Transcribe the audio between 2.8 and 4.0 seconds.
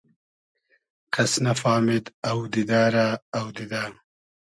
رۂ اۆدیدۂ